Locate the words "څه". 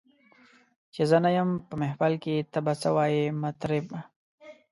2.81-2.89